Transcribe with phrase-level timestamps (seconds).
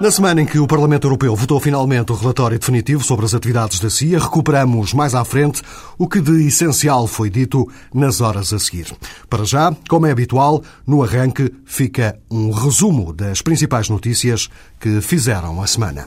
[0.00, 3.80] Na semana em que o Parlamento Europeu votou finalmente o relatório definitivo sobre as atividades
[3.80, 5.60] da CIA, recuperamos mais à frente
[5.98, 8.94] o que de essencial foi dito nas horas a seguir.
[9.28, 14.48] Para já, como é habitual, no arranque fica um resumo das principais notícias
[14.78, 16.06] que fizeram a semana.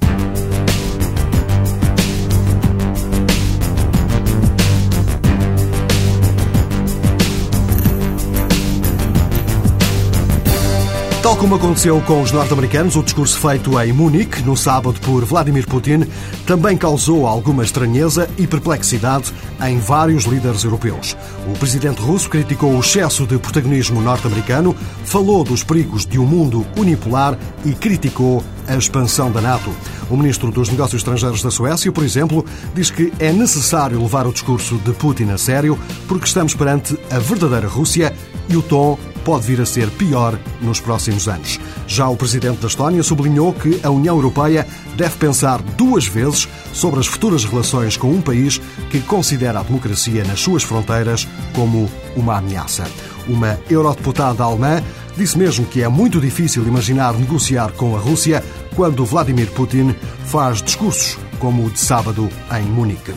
[11.21, 15.67] Tal como aconteceu com os norte-americanos, o discurso feito em Munique, no sábado, por Vladimir
[15.67, 16.03] Putin,
[16.47, 19.31] também causou alguma estranheza e perplexidade
[19.63, 21.15] em vários líderes europeus.
[21.47, 24.75] O presidente russo criticou o excesso de protagonismo norte-americano,
[25.05, 29.69] falou dos perigos de um mundo unipolar e criticou a expansão da NATO.
[30.09, 34.33] O ministro dos Negócios Estrangeiros da Suécia, por exemplo, diz que é necessário levar o
[34.33, 38.11] discurso de Putin a sério porque estamos perante a verdadeira Rússia
[38.49, 41.59] e o tom pode vir a ser pior nos próximos anos.
[41.87, 46.99] Já o presidente da Estónia sublinhou que a União Europeia deve pensar duas vezes sobre
[46.99, 52.37] as futuras relações com um país que considera a democracia nas suas fronteiras como uma
[52.37, 52.85] ameaça.
[53.27, 54.81] Uma eurodeputada alemã
[55.15, 58.43] disse mesmo que é muito difícil imaginar negociar com a Rússia
[58.75, 63.13] quando Vladimir Putin faz discursos como o de sábado em Munique.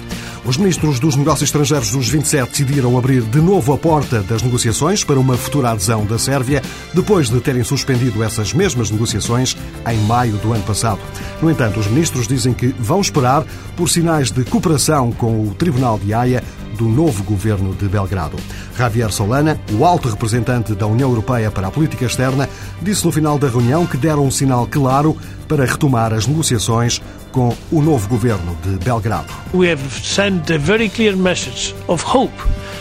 [0.47, 5.03] Os ministros dos Negócios Estrangeiros dos 27 decidiram abrir de novo a porta das negociações
[5.03, 6.61] para uma futura adesão da Sérvia,
[6.92, 9.56] depois de terem suspendido essas mesmas negociações
[9.91, 11.01] em maio do ano passado.
[11.41, 13.42] No entanto, os ministros dizem que vão esperar
[13.75, 18.36] por sinais de cooperação com o Tribunal de Haia do novo governo de Belgrado.
[18.77, 22.48] Javier Solana, o alto representante da União Europeia para a política externa,
[22.83, 25.17] disse no final da reunião que deram um sinal claro
[25.48, 27.00] para retomar as negociações
[27.33, 29.33] com o novo governo de Belgrado.
[29.52, 32.34] We have sent a very clear message of hope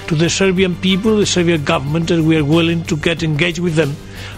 [0.08, 3.76] to the Serbian people, the Serbian government, that we are willing to get engaged with
[3.76, 3.96] them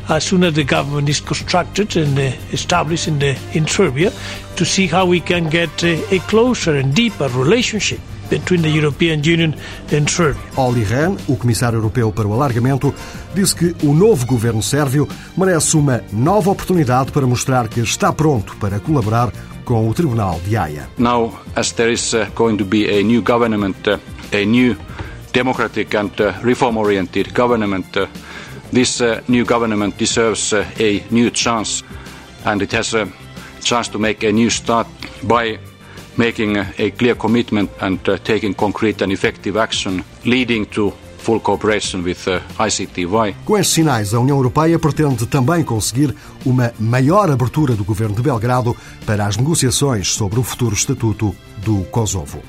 [0.10, 4.12] as soon as the government is constructed and uh, established in, the, in Serbia
[4.56, 8.00] to see how we can get uh, a closer and deeper relationship
[8.30, 9.56] between the European Union
[9.92, 10.42] and Serbia.
[10.56, 12.94] Olli Rehn, o comissário europeu para o alargamento,
[13.34, 18.56] disse que o novo governo sérvio merece uma nova oportunidade para mostrar que está pronto
[18.58, 19.32] para colaborar
[19.64, 20.88] com o Tribunal de Haia.
[20.98, 23.98] Now, as there is uh, going to be a new government, uh,
[24.32, 24.76] a new
[25.34, 27.98] democratic and uh, reform-oriented government,
[28.72, 31.84] this new government deserves a new chance,
[32.46, 33.08] and it has a
[33.62, 34.88] chance to make a new start
[35.24, 35.58] by
[36.18, 40.94] making a clear commitment and uh, taking concrete and effective action, leading to
[41.26, 43.36] full cooperation with uh, ICTY.
[43.46, 46.16] Com estes sinais, a União Europeia pretende também conseguir
[46.46, 48.76] uma maior abertura do governo de Belgrado
[49.06, 52.44] para as negociações sobre o futuro estatuto do Kosovo.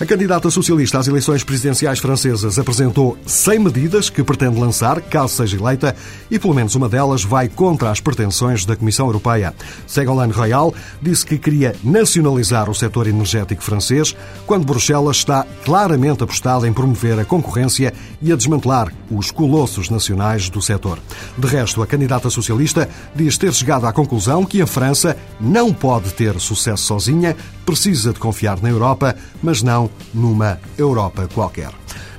[0.00, 5.58] A candidata socialista às eleições presidenciais francesas apresentou 100 medidas que pretende lançar, caso seja
[5.58, 5.94] eleita,
[6.30, 9.54] e pelo menos uma delas vai contra as pretensões da Comissão Europeia.
[9.86, 14.16] Ségolène Royal disse que queria nacionalizar o setor energético francês,
[14.46, 20.48] quando Bruxelas está claramente apostada em promover a concorrência e a desmantelar os colossos nacionais
[20.48, 20.98] do setor.
[21.36, 26.14] De resto, a candidata socialista diz ter chegado à conclusão que a França não pode
[26.14, 31.70] ter sucesso sozinha, precisa de confiar na Europa, mas não numa Europa qualquer.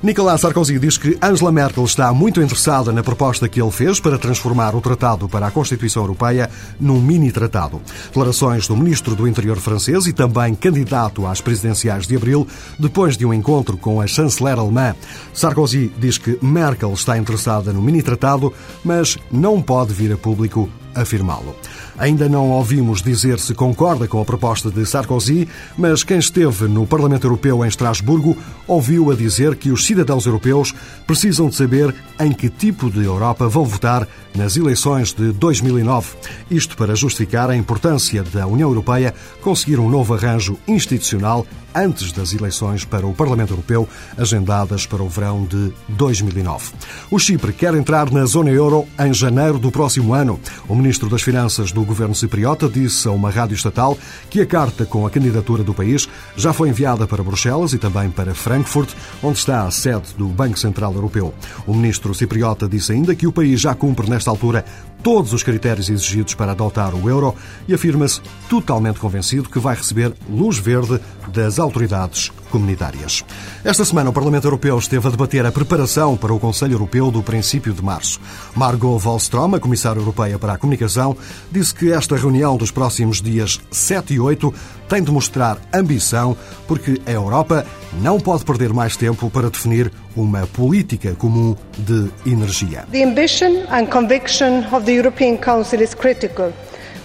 [0.04, 4.18] Nicolas Sarkozy diz que Angela Merkel está muito interessada na proposta que ele fez para
[4.18, 7.80] transformar o Tratado para a Constituição Europeia num mini-tratado.
[8.08, 12.46] Declarações do ministro do Interior francês e também candidato às presidenciais de abril,
[12.78, 14.94] depois de um encontro com a chanceler alemã.
[15.32, 18.52] Sarkozy diz que Merkel está interessada no mini-tratado,
[18.84, 21.56] mas não pode vir a público afirmá-lo.
[21.96, 26.86] Ainda não ouvimos dizer se concorda com a proposta de Sarkozy, mas quem esteve no
[26.86, 30.74] Parlamento Europeu em Estrasburgo ouviu a dizer que os cidadãos europeus
[31.06, 36.16] precisam de saber em que tipo de Europa vão votar nas eleições de 2009.
[36.50, 42.32] Isto para justificar a importância da União Europeia conseguir um novo arranjo institucional antes das
[42.32, 46.72] eleições para o Parlamento Europeu, agendadas para o verão de 2009.
[47.10, 50.38] O Chipre quer entrar na zona euro em janeiro do próximo ano.
[50.68, 53.96] O ministro das Finanças do governo cipriota disse a uma rádio estatal
[54.30, 58.10] que a carta com a candidatura do país já foi enviada para Bruxelas e também
[58.10, 58.90] para Frankfurt,
[59.22, 61.34] onde está a sede do Banco Central Europeu.
[61.66, 64.64] O ministro cipriota disse ainda que o país já cumpre nesta altura
[65.04, 67.34] todos os critérios exigidos para adotar o euro
[67.68, 70.98] e afirma-se totalmente convencido que vai receber luz verde
[71.28, 73.22] das autoridades comunitárias.
[73.62, 77.22] Esta semana, o Parlamento Europeu esteve a debater a preparação para o Conselho Europeu do
[77.22, 78.18] princípio de março.
[78.54, 81.14] Margot Wallström, a Comissária Europeia para a Comunicação,
[81.52, 84.54] disse que esta reunião dos próximos dias 7 e 8
[84.88, 86.34] tem de mostrar ambição,
[86.66, 87.66] porque a Europa
[88.00, 92.86] não pode perder mais tempo para definir uma política comum de energia.
[92.92, 96.52] The ambition and conviction of the European Council is critical.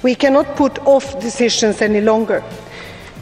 [0.04, 2.44] We cannot put off decisions any longer.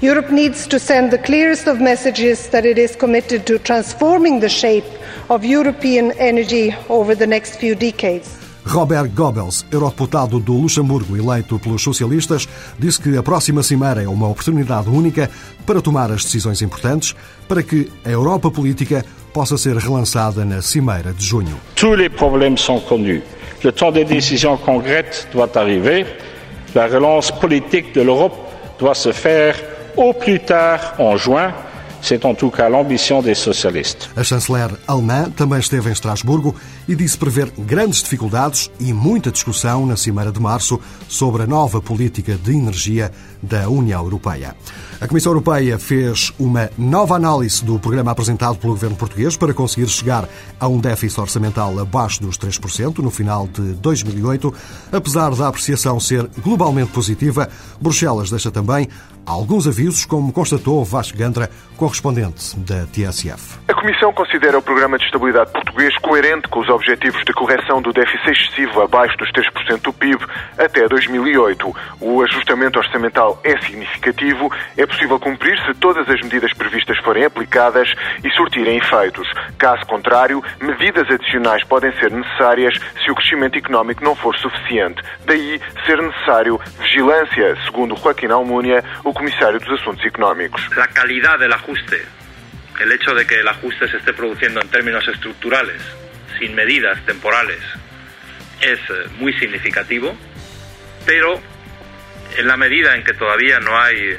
[0.01, 4.50] Europe needs to send the clearest of messages that it is committed to transforming the
[4.50, 4.86] shape
[5.30, 8.38] of European energy over the next few decades.
[8.68, 12.48] Robert Goebbels, eurodeputado do Luxemburgo eleito pelos socialistas,
[12.78, 15.31] disse que a próxima cimeira é uma oportunidade única
[15.66, 17.16] para tomar as decisões importantes
[17.48, 21.56] para que a Europa política possa ser relançada na cimeira de junho.
[21.76, 23.22] Tous les problèmes sont connus.
[23.64, 26.06] Le temps des décisions concrètes doit arriver.
[26.76, 28.38] La relance politique de l'Europe
[28.80, 29.56] doit se faire
[29.96, 31.54] au plus tard en juin.
[32.02, 34.10] C'est en tout cas l'ambition des socialistes.
[34.16, 36.56] A chanceler alemã também esteve em Estrasburgo
[36.88, 41.82] e disse prever grandes dificuldades e muita discussão na Cimeira de Março sobre a nova
[41.82, 43.12] política de energia
[43.42, 44.56] da União Europeia.
[45.00, 49.88] A Comissão Europeia fez uma nova análise do programa apresentado pelo governo português para conseguir
[49.88, 50.28] chegar
[50.60, 54.54] a um déficit orçamental abaixo dos 3% no final de 2008.
[54.92, 57.48] Apesar da apreciação ser globalmente positiva,
[57.80, 58.88] Bruxelas deixa também
[59.24, 61.52] alguns avisos, como constatou Vasco Gandra,
[61.88, 63.60] correspondente da TSF.
[63.66, 67.94] A Comissão considera o programa de estabilidade português coerente com os objetivos de correção do
[67.94, 70.22] déficit excessivo abaixo dos 3% do PIB
[70.57, 71.74] até 2008.
[72.01, 77.88] O ajustamento orçamental é significativo, é possível cumprir se todas as medidas previstas forem aplicadas
[78.22, 79.28] e surtirem efeitos.
[79.57, 85.01] Caso contrário, medidas adicionais podem ser necessárias se o crescimento económico não for suficiente.
[85.25, 90.68] Daí ser necessário vigilância, segundo Joaquim Almunia, o comissário dos Assuntos Económicos.
[90.75, 91.77] La calidad del ajuste,
[92.80, 95.82] el hecho de que el ajuste se esté produciendo en términos estructurales,
[96.40, 97.60] sin medidas temporales,
[98.62, 100.18] es eh, muy significativo,
[101.06, 101.42] pero
[102.38, 104.18] en la medida en que todavía no hay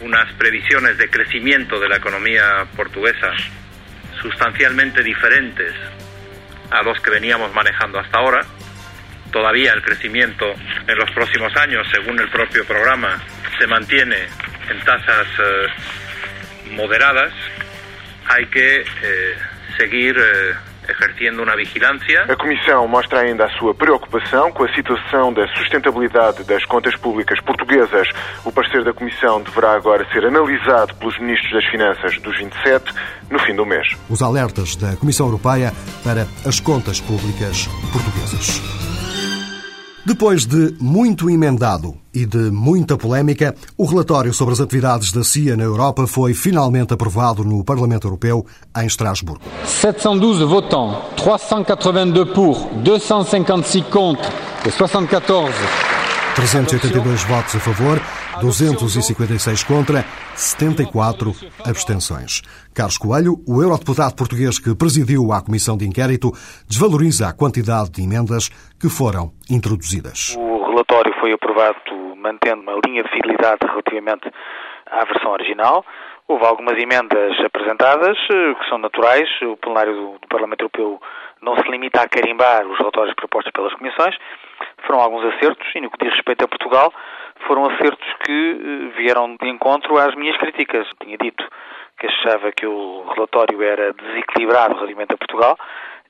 [0.00, 3.30] unas previsiones de crecimiento de la economía portuguesa
[4.20, 5.72] sustancialmente diferentes
[6.70, 8.44] a los que veníamos manejando hasta ahora,
[9.30, 10.46] todavía el crecimiento
[10.86, 13.20] en los próximos años, según el propio programa,
[13.58, 14.16] se mantiene
[14.68, 15.66] en tasas eh,
[16.72, 17.32] moderadas,
[18.28, 19.36] hay que eh,
[19.76, 20.54] seguir eh,
[20.88, 22.24] exercendo uma vigilância.
[22.28, 27.40] A Comissão mostra ainda a sua preocupação com a situação da sustentabilidade das contas públicas
[27.40, 28.08] portuguesas.
[28.44, 32.92] O parecer da Comissão deverá agora ser analisado pelos Ministros das Finanças dos 27
[33.30, 33.86] no fim do mês.
[34.08, 35.72] Os alertas da Comissão Europeia
[36.02, 38.91] para as contas públicas portuguesas.
[40.04, 45.56] Depois de muito emendado e de muita polémica, o relatório sobre as atividades da CIA
[45.56, 48.44] na Europa foi finalmente aprovado no Parlamento Europeu
[48.76, 49.40] em Estrasburgo.
[49.64, 54.28] 712 votants, 382 pour, 256 contre
[54.66, 55.54] et 74
[56.34, 58.00] 382 votos a favor,
[58.42, 60.02] 256 contra,
[60.34, 61.30] 74
[61.64, 62.42] abstenções.
[62.74, 66.32] Carlos Coelho, o eurodeputado português que presidiu a comissão de inquérito,
[66.68, 68.50] desvaloriza a quantidade de emendas
[68.80, 70.34] que foram introduzidas.
[70.36, 71.78] O relatório foi aprovado
[72.16, 74.28] mantendo uma linha de fidelidade relativamente
[74.90, 75.84] à versão original.
[76.26, 79.28] Houve algumas emendas apresentadas que são naturais.
[79.42, 81.00] O plenário do Parlamento Europeu
[81.42, 84.16] não se limita a carimbar os relatórios propostos pelas comissões.
[84.86, 86.92] Foram alguns acertos e, no que diz respeito a Portugal,
[87.46, 90.86] foram acertos que vieram de encontro às minhas críticas.
[91.02, 91.44] Tinha dito
[91.98, 95.56] que achava que o relatório era desequilibrado relativamente a Portugal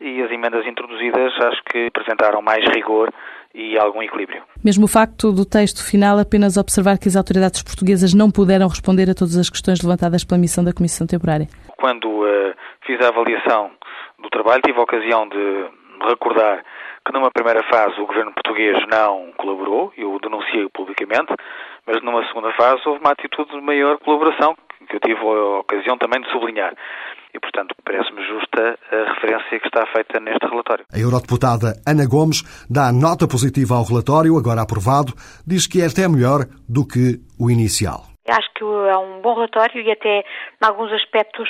[0.01, 3.13] e as emendas introduzidas acho que apresentaram mais rigor
[3.55, 4.43] e algum equilíbrio.
[4.65, 9.09] Mesmo o facto do texto final apenas observar que as autoridades portuguesas não puderam responder
[9.11, 11.47] a todas as questões levantadas pela missão da Comissão Temporária?
[11.77, 12.55] Quando uh,
[12.87, 13.71] fiz a avaliação
[14.23, 15.67] do trabalho, tive a ocasião de
[16.09, 16.65] recordar
[17.05, 21.35] que numa primeira fase o governo português não colaborou, eu denunciei publicamente,
[21.87, 24.55] mas numa segunda fase houve uma atitude de maior colaboração
[24.89, 26.75] que eu tive a ocasião também de sublinhar.
[27.35, 30.85] E, portanto, parece-me justa a referência que está feita neste relatório.
[30.93, 35.15] A eurodeputada Ana Gomes dá nota positiva ao relatório, agora aprovado,
[35.47, 38.13] diz que é até melhor do que o inicial.
[38.29, 41.49] Acho que é um bom relatório e até, em alguns aspectos,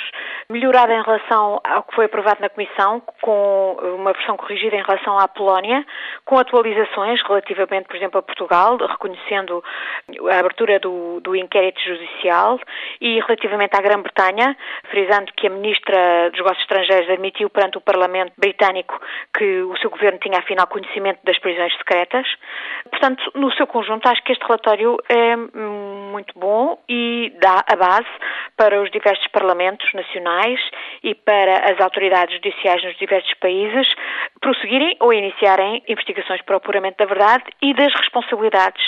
[0.49, 5.17] melhorado em relação ao que foi aprovado na Comissão, com uma versão corrigida em relação
[5.17, 5.85] à Polónia,
[6.25, 9.63] com atualizações relativamente, por exemplo, a Portugal, reconhecendo
[10.29, 12.59] a abertura do, do inquérito judicial
[12.99, 14.55] e relativamente à Grã-Bretanha,
[14.89, 18.99] frisando que a Ministra dos Negócios Estrangeiros admitiu perante o Parlamento britânico
[19.37, 22.27] que o seu governo tinha afinal conhecimento das prisões secretas.
[22.89, 28.09] Portanto, no seu conjunto, acho que este relatório é muito bom e dá a base
[28.57, 30.32] para os diversos parlamentos nacionais
[31.03, 33.87] e para as autoridades judiciais nos diversos países
[34.41, 38.83] prosseguirem ou iniciarem investigações para o apuramento da verdade e das responsabilidades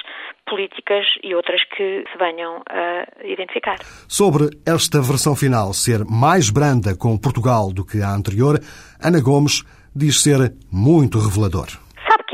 [0.47, 3.77] políticas e outras que se venham a identificar.
[4.07, 8.59] Sobre esta versão final ser mais branda com Portugal do que a anterior,
[9.03, 9.63] Ana Gomes
[9.95, 11.84] diz ser muito revelador.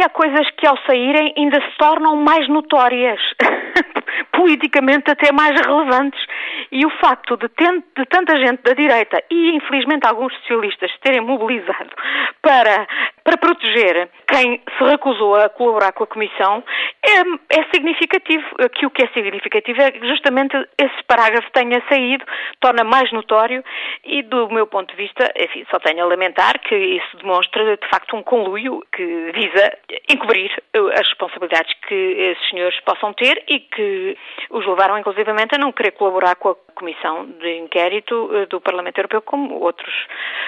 [0.03, 3.19] Há coisas que ao saírem ainda se tornam mais notórias.
[4.31, 6.19] politicamente até mais relevantes.
[6.71, 11.89] E o facto de, de, tanta gente da direita e, infelizmente, alguns socialistas terem mobilizado
[12.41, 12.87] para,
[13.23, 16.63] para proteger quem se recusou a colaborar com a Comissão
[17.11, 18.43] é, é significativo.
[18.73, 22.23] Que o que é significativo é justamente esse parágrafo tenha saído,
[22.59, 23.63] torna mais notório
[24.03, 27.89] e, do meu ponto de vista, enfim, só tenho a lamentar que isso demonstra, de
[27.89, 29.77] facto, um conluio que visa
[30.09, 34.17] encobrir as responsabilidades que esses senhores possam ter e que
[34.49, 38.97] os levaram, inclusivamente, a não querer colaborar com a Comissão de Inquérito eh, do Parlamento
[38.97, 39.93] Europeu, como outros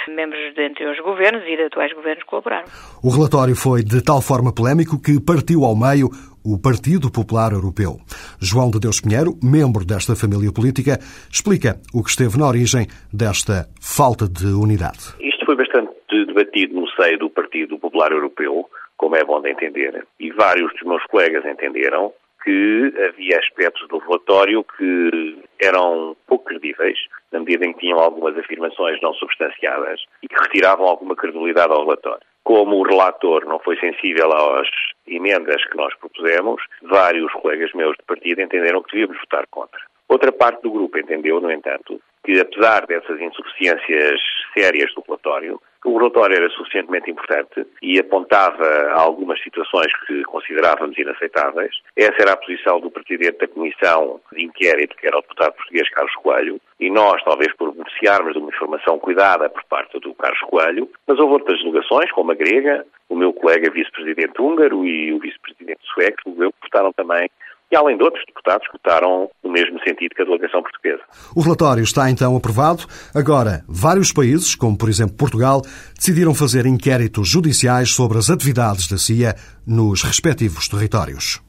[0.07, 2.65] membros de anteriores governos e de atuais governos colaboraram.
[3.03, 6.09] O relatório foi de tal forma polémico que partiu ao meio
[6.45, 7.97] o Partido Popular Europeu.
[8.39, 10.99] João de Deus Pinheiro, membro desta família política,
[11.31, 15.15] explica o que esteve na origem desta falta de unidade.
[15.19, 15.93] Isto foi bastante
[16.25, 20.83] debatido no seio do Partido Popular Europeu, como é bom de entender, e vários dos
[20.83, 26.99] meus colegas entenderam que havia aspectos do relatório que eram pouco credíveis,
[27.31, 31.85] na medida em que tinham algumas afirmações não substanciadas e que retiravam alguma credibilidade ao
[31.85, 32.25] relatório.
[32.43, 34.67] Como o relator não foi sensível às
[35.07, 39.79] emendas que nós propusemos, vários colegas meus de partido entenderam que devíamos votar contra.
[40.09, 44.19] Outra parte do grupo entendeu, no entanto, que apesar dessas insuficiências
[44.53, 51.75] sérias do relatório, o relatório era suficientemente importante e apontava algumas situações que considerávamos inaceitáveis.
[51.95, 55.89] Essa era a posição do Presidente da Comissão de Inquérito, que era o deputado português
[55.89, 60.41] Carlos Coelho, e nós, talvez por beneficiarmos de uma informação cuidada por parte do Carlos
[60.41, 65.19] Coelho, mas houve outras delegações, como a grega, o meu colega vice-presidente húngaro e o
[65.19, 67.29] vice-presidente sueco, que votaram também
[67.73, 71.01] e além de outros deputados que votaram no mesmo sentido que a delegação portuguesa.
[71.35, 72.85] O relatório está então aprovado.
[73.15, 75.61] Agora, vários países, como por exemplo Portugal,
[75.95, 79.33] decidiram fazer inquéritos judiciais sobre as atividades da CIA
[79.65, 81.41] nos respectivos territórios.